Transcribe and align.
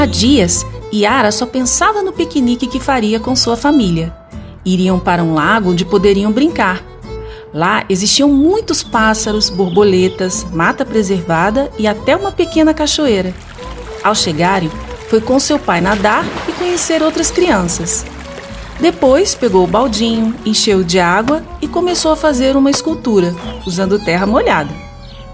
Há 0.00 0.06
dias, 0.06 0.64
Yara 0.90 1.30
só 1.30 1.44
pensava 1.44 2.02
no 2.02 2.10
piquenique 2.10 2.66
que 2.66 2.80
faria 2.80 3.20
com 3.20 3.36
sua 3.36 3.54
família. 3.54 4.10
Iriam 4.64 4.98
para 4.98 5.22
um 5.22 5.34
lago 5.34 5.72
onde 5.72 5.84
poderiam 5.84 6.32
brincar. 6.32 6.82
Lá 7.52 7.84
existiam 7.86 8.26
muitos 8.26 8.82
pássaros, 8.82 9.50
borboletas, 9.50 10.42
mata 10.54 10.86
preservada 10.86 11.70
e 11.78 11.86
até 11.86 12.16
uma 12.16 12.32
pequena 12.32 12.72
cachoeira. 12.72 13.34
Ao 14.02 14.14
chegarem, 14.14 14.70
foi 15.10 15.20
com 15.20 15.38
seu 15.38 15.58
pai 15.58 15.82
nadar 15.82 16.24
e 16.48 16.52
conhecer 16.52 17.02
outras 17.02 17.30
crianças. 17.30 18.06
Depois 18.80 19.34
pegou 19.34 19.64
o 19.64 19.70
baldinho, 19.70 20.34
encheu 20.46 20.82
de 20.82 20.98
água 20.98 21.42
e 21.60 21.68
começou 21.68 22.10
a 22.10 22.16
fazer 22.16 22.56
uma 22.56 22.70
escultura, 22.70 23.34
usando 23.66 24.02
terra 24.02 24.24
molhada. 24.24 24.72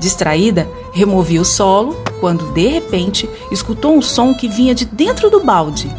Distraída, 0.01 0.69
removia 0.97 1.43
o 1.43 1.45
solo 1.45 1.95
quando 2.21 2.51
de 2.53 2.67
repente 2.67 3.29
escutou 3.53 3.95
um 3.95 4.01
som 4.01 4.33
que 4.33 4.49
vinha 4.49 4.75
de 4.75 4.87
dentro 4.87 5.29
do 5.29 5.45
balde. 5.45 5.95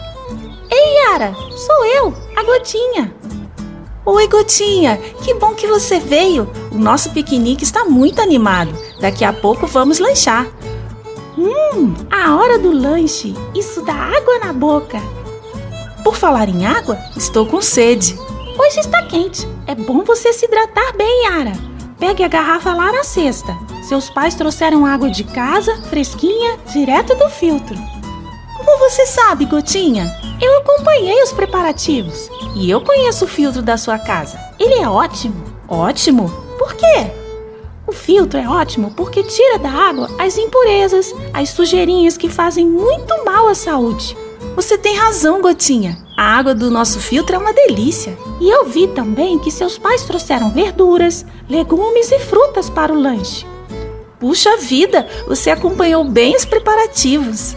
Ei, 0.72 0.96
Yara, 0.96 1.36
sou 1.56 1.86
eu, 1.86 2.14
a 2.36 2.44
Gotinha. 2.44 3.14
Oi, 4.04 4.28
Gotinha, 4.28 4.98
que 5.24 5.36
bom 5.36 5.54
que 5.54 5.68
você 5.68 6.00
veio. 6.00 6.50
O 6.72 6.80
nosso 6.80 7.12
piquenique 7.12 7.64
está 7.64 7.86
muito 7.86 8.22
animado. 8.22 8.74
Daqui 9.00 9.24
a 9.24 9.32
pouco 9.32 9.68
vamos 9.68 10.00
lanchar. 10.00 10.48
Hum, 11.38 11.94
a 12.10 12.36
hora 12.36 12.58
do 12.58 12.72
lanche. 12.72 13.36
Isso 13.54 13.84
dá 13.84 13.94
água 13.94 14.40
na 14.40 14.52
boca. 14.52 15.00
Por 16.04 16.16
falar 16.16 16.50
em 16.50 16.66
água, 16.66 16.98
estou 17.16 17.46
com 17.46 17.62
sede. 17.62 18.18
Hoje 18.58 18.80
está 18.80 19.04
quente. 19.04 19.48
É 19.68 19.76
bom 19.76 20.04
você 20.04 20.34
se 20.34 20.46
hidratar 20.46 20.98
bem, 20.98 21.26
Yara. 21.26 21.54
Pegue 22.00 22.24
a 22.24 22.28
garrafa 22.28 22.74
lá 22.74 22.92
na 22.92 23.04
cesta. 23.04 23.67
Seus 23.88 24.10
pais 24.10 24.36
trouxeram 24.36 24.86
água 24.86 25.10
de 25.10 25.24
casa, 25.24 25.74
fresquinha, 25.84 26.58
direto 26.74 27.16
do 27.16 27.30
filtro. 27.30 27.78
Como 28.58 28.80
você 28.80 29.06
sabe, 29.06 29.46
Gotinha? 29.46 30.14
Eu 30.42 30.58
acompanhei 30.58 31.24
os 31.24 31.32
preparativos 31.32 32.30
e 32.54 32.70
eu 32.70 32.82
conheço 32.82 33.24
o 33.24 33.28
filtro 33.30 33.62
da 33.62 33.78
sua 33.78 33.98
casa. 33.98 34.38
Ele 34.60 34.74
é 34.74 34.90
ótimo. 34.90 35.42
Ótimo? 35.70 36.30
Por 36.60 36.74
quê? 36.74 37.12
O 37.88 37.94
filtro 37.94 38.38
é 38.38 38.46
ótimo 38.46 38.92
porque 38.92 39.24
tira 39.24 39.58
da 39.58 39.72
água 39.72 40.10
as 40.20 40.38
impurezas, 40.38 41.16
as 41.34 41.52
sujeirinhas 41.52 42.18
que 42.18 42.28
fazem 42.28 42.68
muito 42.68 43.24
mal 43.24 43.48
à 43.48 43.56
saúde. 43.56 44.18
Você 44.54 44.78
tem 44.78 44.98
razão, 44.98 45.42
Gotinha. 45.42 45.98
A 46.18 46.38
água 46.38 46.54
do 46.54 46.70
nosso 46.70 47.00
filtro 47.00 47.38
é 47.38 47.40
uma 47.40 47.54
delícia. 47.54 48.18
E 48.42 48.50
eu 48.50 48.66
vi 48.66 48.88
também 48.90 49.40
que 49.40 49.50
seus 49.50 49.78
pais 49.78 50.04
trouxeram 50.04 50.52
verduras, 50.52 51.26
legumes 51.50 52.12
e 52.12 52.20
frutas 52.20 52.70
para 52.70 52.92
o 52.92 53.00
lanche. 53.00 53.46
Puxa 54.20 54.58
vida, 54.58 55.08
você 55.28 55.52
acompanhou 55.52 56.04
bem 56.04 56.36
os 56.36 56.44
preparativos. 56.44 57.56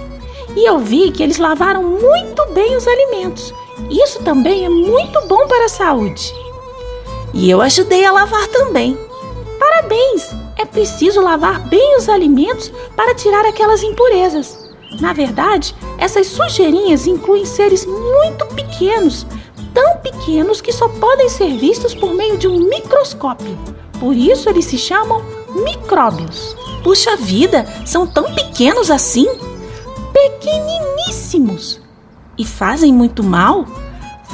E 0.55 0.69
eu 0.69 0.79
vi 0.79 1.11
que 1.11 1.23
eles 1.23 1.39
lavaram 1.39 1.83
muito 1.83 2.47
bem 2.53 2.77
os 2.77 2.87
alimentos. 2.87 3.55
Isso 3.91 4.23
também 4.23 4.65
é 4.65 4.69
muito 4.69 5.27
bom 5.27 5.47
para 5.47 5.65
a 5.65 5.71
saúde. 5.71 6.35
E 7.33 7.49
eu 7.49 7.63
ajudei 7.63 8.05
a 8.05 8.13
lavar 8.13 8.47
também. 8.49 8.99
Parabéns! 9.59 10.35
É 10.59 10.67
preciso 10.67 11.23
lavar 11.23 11.61
bem 11.69 11.97
os 11.97 12.09
alimentos 12.09 12.71
para 12.95 13.15
tirar 13.15 13.47
aquelas 13.47 13.83
impurezas. 13.83 14.71
Na 15.01 15.15
verdade, 15.15 15.75
essas 15.97 16.27
sujeirinhas 16.27 17.07
incluem 17.07 17.47
seres 17.47 17.87
muito 17.87 18.45
pequenos, 18.47 19.27
tão 19.75 19.99
pequenos 19.99 20.61
que 20.61 20.73
só 20.73 20.89
podem 20.89 21.29
ser 21.29 21.57
vistos 21.57 21.95
por 21.95 22.15
meio 22.15 22.39
de 22.39 22.49
um 22.49 22.69
microscópio. 22.69 23.59
Por 23.99 24.15
isso 24.15 24.49
eles 24.49 24.65
se 24.65 24.79
chamam 24.79 25.23
micróbios. 25.65 26.57
Puxa 26.83 27.17
vida, 27.17 27.67
são 27.85 28.07
tão 28.07 28.35
pequenos 28.35 28.91
assim? 28.91 29.27
Pequeniníssimos. 30.13 31.81
E 32.39 32.45
fazem 32.45 32.93
muito 32.93 33.23
mal? 33.23 33.67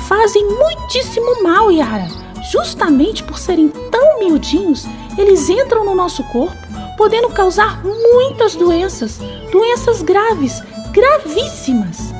Fazem 0.08 0.46
muitíssimo 0.46 1.42
mal, 1.42 1.70
Yara. 1.70 2.06
Justamente 2.52 3.24
por 3.24 3.38
serem 3.38 3.68
tão 3.68 4.20
miudinhos, 4.20 4.86
eles 5.18 5.48
entram 5.48 5.84
no 5.84 5.94
nosso 5.94 6.22
corpo 6.24 6.66
podendo 6.96 7.28
causar 7.28 7.82
muitas 7.84 8.54
doenças, 8.54 9.18
doenças 9.52 10.02
graves, 10.02 10.62
gravíssimas. 10.92 12.15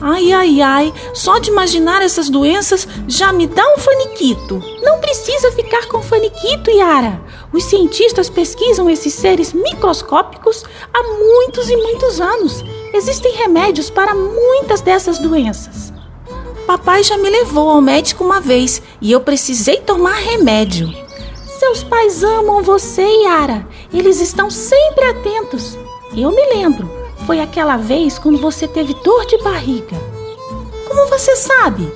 Ai, 0.00 0.32
ai, 0.32 0.60
ai, 0.60 0.94
só 1.14 1.38
de 1.38 1.50
imaginar 1.50 2.02
essas 2.02 2.28
doenças 2.28 2.86
já 3.06 3.32
me 3.32 3.46
dá 3.46 3.62
um 3.74 3.78
faniquito. 3.78 4.60
Não 4.82 4.98
precisa 5.00 5.52
ficar 5.52 5.86
com 5.86 6.02
faniquito, 6.02 6.70
Yara. 6.70 7.20
Os 7.52 7.64
cientistas 7.64 8.28
pesquisam 8.28 8.90
esses 8.90 9.14
seres 9.14 9.52
microscópicos 9.52 10.64
há 10.92 11.02
muitos 11.02 11.70
e 11.70 11.76
muitos 11.76 12.20
anos. 12.20 12.64
Existem 12.92 13.32
remédios 13.34 13.88
para 13.88 14.14
muitas 14.14 14.80
dessas 14.80 15.18
doenças. 15.18 15.92
Papai 16.66 17.02
já 17.02 17.16
me 17.16 17.28
levou 17.28 17.68
ao 17.68 17.80
médico 17.80 18.24
uma 18.24 18.40
vez 18.40 18.82
e 19.00 19.12
eu 19.12 19.20
precisei 19.20 19.78
tomar 19.78 20.16
remédio. 20.16 20.92
Seus 21.58 21.84
pais 21.84 22.24
amam 22.24 22.62
você, 22.62 23.06
Yara. 23.22 23.66
Eles 23.92 24.20
estão 24.20 24.50
sempre 24.50 25.04
atentos. 25.04 25.78
Eu 26.16 26.30
me 26.30 26.46
lembro. 26.54 27.03
Foi 27.26 27.40
aquela 27.40 27.76
vez 27.76 28.18
quando 28.18 28.38
você 28.38 28.68
teve 28.68 28.94
dor 29.02 29.24
de 29.26 29.38
barriga. 29.38 29.96
Como 30.86 31.08
você 31.08 31.34
sabe? 31.36 31.90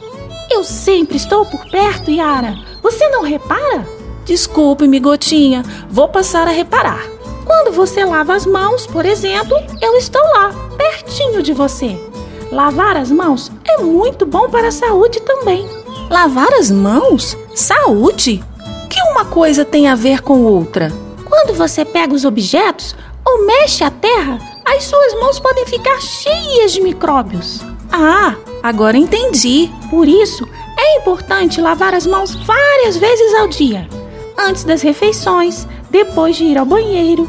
Eu 0.50 0.64
sempre 0.64 1.16
estou 1.16 1.44
por 1.44 1.68
perto, 1.70 2.10
Yara. 2.10 2.54
Você 2.82 3.08
não 3.08 3.22
repara? 3.22 3.86
Desculpe-me, 4.24 4.98
Gotinha. 4.98 5.62
Vou 5.90 6.08
passar 6.08 6.46
a 6.48 6.50
reparar. 6.50 7.04
Quando 7.44 7.72
você 7.72 8.04
lava 8.04 8.34
as 8.34 8.46
mãos, 8.46 8.86
por 8.86 9.04
exemplo, 9.06 9.56
eu 9.80 9.96
estou 9.96 10.22
lá, 10.34 10.52
pertinho 10.76 11.42
de 11.42 11.52
você. 11.52 11.98
Lavar 12.50 12.96
as 12.96 13.10
mãos 13.10 13.52
é 13.66 13.82
muito 13.82 14.24
bom 14.24 14.48
para 14.48 14.68
a 14.68 14.72
saúde 14.72 15.20
também. 15.20 15.68
Lavar 16.10 16.52
as 16.54 16.70
mãos? 16.70 17.36
Saúde? 17.54 18.42
que 18.88 19.02
uma 19.12 19.24
coisa 19.24 19.64
tem 19.64 19.86
a 19.86 19.94
ver 19.94 20.22
com 20.22 20.42
outra? 20.42 20.90
Quando 21.24 21.54
você 21.54 21.84
pega 21.84 22.14
os 22.14 22.24
objetos 22.24 22.96
ou 23.24 23.46
mexe 23.46 23.84
a 23.84 23.90
terra, 23.90 24.38
as 24.68 24.84
suas 24.84 25.14
mãos 25.14 25.40
podem 25.40 25.64
ficar 25.66 26.00
cheias 26.00 26.72
de 26.72 26.82
micróbios. 26.82 27.60
Ah, 27.90 28.36
agora 28.62 28.98
entendi. 28.98 29.70
Por 29.88 30.06
isso, 30.06 30.46
é 30.76 30.96
importante 30.98 31.60
lavar 31.60 31.94
as 31.94 32.06
mãos 32.06 32.34
várias 32.34 32.96
vezes 32.96 33.34
ao 33.34 33.48
dia. 33.48 33.88
Antes 34.38 34.64
das 34.64 34.82
refeições, 34.82 35.66
depois 35.90 36.36
de 36.36 36.44
ir 36.44 36.58
ao 36.58 36.66
banheiro, 36.66 37.28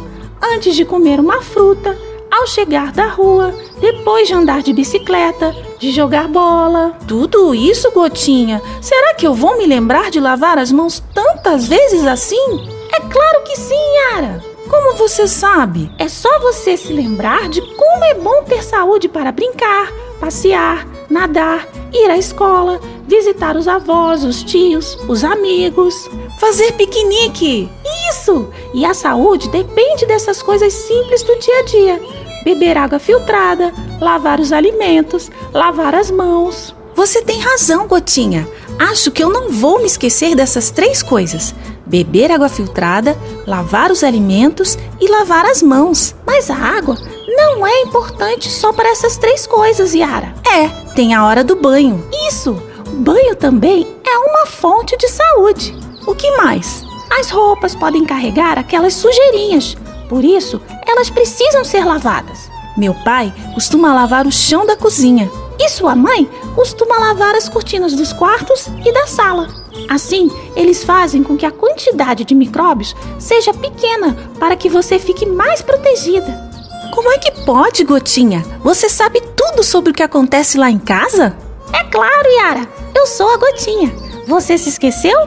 antes 0.54 0.76
de 0.76 0.84
comer 0.84 1.20
uma 1.20 1.42
fruta, 1.42 1.98
ao 2.30 2.46
chegar 2.46 2.92
da 2.92 3.08
rua, 3.08 3.54
depois 3.80 4.28
de 4.28 4.34
andar 4.34 4.62
de 4.62 4.74
bicicleta, 4.74 5.56
de 5.80 5.92
jogar 5.92 6.28
bola. 6.28 6.94
Tudo 7.08 7.56
isso, 7.56 7.90
Gotinha? 7.92 8.62
Será 8.82 9.14
que 9.14 9.26
eu 9.26 9.34
vou 9.34 9.58
me 9.58 9.66
lembrar 9.66 10.12
de 10.12 10.20
lavar 10.20 10.58
as 10.58 10.72
mãos 10.72 11.02
tantas 11.14 11.68
vezes 11.68 12.06
assim? 12.06 12.68
É 12.94 13.00
claro 13.00 13.44
que 13.46 13.56
sim, 13.56 13.96
Yara. 14.14 14.49
Como 14.70 14.96
você 14.96 15.28
sabe? 15.28 15.92
É 15.98 16.08
só 16.08 16.40
você 16.40 16.78
se 16.78 16.94
lembrar 16.94 17.50
de 17.50 17.60
como 17.76 18.04
é 18.06 18.14
bom 18.14 18.44
ter 18.44 18.64
saúde 18.64 19.10
para 19.10 19.32
brincar, 19.32 19.92
passear, 20.20 20.88
nadar, 21.10 21.68
ir 21.92 22.10
à 22.10 22.18
escola, 22.18 22.80
visitar 23.08 23.58
os 23.58 23.68
avós, 23.68 24.24
os 24.24 24.44
tios, 24.44 24.96
os 25.08 25.24
amigos, 25.24 26.10
fazer 26.40 26.72
piquenique. 26.74 27.70
Isso! 28.10 28.48
E 28.74 28.86
a 28.86 28.94
saúde 28.94 29.50
depende 29.50 30.06
dessas 30.06 30.42
coisas 30.42 30.72
simples 30.72 31.24
do 31.24 31.38
dia 31.40 31.60
a 31.60 31.64
dia 31.64 32.20
beber 32.44 32.78
água 32.78 33.00
filtrada, 33.00 33.74
lavar 34.00 34.40
os 34.40 34.52
alimentos, 34.52 35.30
lavar 35.54 35.96
as 35.96 36.10
mãos. 36.10 36.76
Você 36.96 37.22
tem 37.22 37.40
razão, 37.40 37.88
Gotinha. 37.88 38.48
Acho 38.78 39.12
que 39.12 39.24
eu 39.24 39.30
não 39.30 39.50
vou 39.50 39.80
me 39.80 39.86
esquecer 39.86 40.36
dessas 40.36 40.72
três 40.72 41.04
coisas: 41.04 41.54
beber 41.90 42.32
água 42.32 42.48
filtrada, 42.48 43.18
lavar 43.46 43.92
os 43.92 44.04
alimentos 44.04 44.78
e 45.02 45.10
lavar 45.10 45.46
as 45.46 45.62
mãos. 45.62 46.16
Mas 46.26 46.50
a 46.50 46.56
água 46.56 46.96
não 47.28 47.66
é 47.66 47.82
importante 47.82 48.50
só 48.50 48.72
para 48.72 48.90
essas 48.90 49.18
três 49.18 49.46
coisas, 49.48 49.94
Yara. 49.94 50.34
É, 50.48 50.68
tem 50.94 51.14
a 51.14 51.26
hora 51.26 51.44
do 51.44 51.56
banho. 51.56 52.08
Isso! 52.28 52.62
Banho 52.92 53.36
também 53.36 53.88
é 54.06 54.18
uma 54.18 54.46
fonte 54.46 54.96
de 54.98 55.08
saúde. 55.10 55.76
O 56.06 56.16
que 56.16 56.30
mais? 56.38 56.84
As 57.20 57.30
roupas 57.30 57.76
podem 57.76 58.06
carregar 58.06 58.58
aquelas 58.58 58.94
sujeirinhas. 58.94 59.76
Por 60.08 60.24
isso, 60.24 60.62
elas 60.86 61.10
precisam 61.10 61.64
ser 61.64 61.86
lavadas. 61.86 62.50
Meu 62.78 62.94
pai 62.94 63.34
costuma 63.54 63.94
lavar 63.94 64.26
o 64.26 64.32
chão 64.32 64.66
da 64.66 64.76
cozinha. 64.76 65.30
E 65.60 65.70
sua 65.70 65.96
mãe 65.96 66.30
costuma 66.56 67.00
lavar 67.00 67.36
as 67.36 67.48
cortinas 67.48 67.94
dos 67.94 68.14
quartos 68.14 68.68
e 68.86 68.92
da 68.92 69.08
sala. 69.08 69.48
Assim, 69.90 70.30
eles 70.56 70.84
fazem 70.84 71.24
com 71.24 71.38
que 71.38 71.46
a 71.46 71.52
quantidade 71.52 72.24
de 72.24 72.36
micróbios 72.36 72.96
seja 73.18 73.54
pequena 73.54 74.16
para 74.40 74.56
que 74.56 74.70
você 74.70 75.00
fique 75.00 75.26
mais 75.26 75.62
protegida. 75.62 76.50
Como 76.94 77.12
é 77.12 77.18
que 77.18 77.32
pode, 77.46 77.84
Gotinha? 77.84 78.44
Você 78.64 78.90
sabe 78.90 79.22
tudo 79.36 79.64
sobre 79.64 79.92
o 79.92 79.94
que 79.94 80.04
acontece 80.04 80.58
lá 80.58 80.70
em 80.70 80.80
casa? 80.80 81.36
É 81.72 81.84
claro, 81.86 82.28
Yara. 82.28 82.68
Eu 82.96 83.06
sou 83.06 83.30
a 83.30 83.38
Gotinha. 83.38 83.94
Você 84.28 84.58
se 84.58 84.70
esqueceu? 84.70 85.18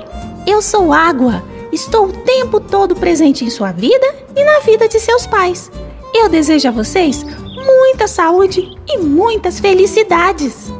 Eu 0.46 0.60
sou 0.60 0.92
água. 0.92 1.42
Estou 1.72 2.06
o 2.06 2.12
tempo 2.12 2.60
todo 2.60 2.94
presente 2.94 3.44
em 3.44 3.50
sua 3.50 3.72
vida 3.72 4.06
e 4.36 4.44
na 4.44 4.60
vida 4.60 4.88
de 4.88 5.00
seus 5.00 5.26
pais. 5.26 5.70
Eu 6.14 6.28
desejo 6.28 6.68
a 6.68 6.72
vocês 6.72 7.24
muita 7.64 8.06
saúde 8.06 8.76
e 8.86 8.98
muitas 8.98 9.60
felicidades. 9.60 10.72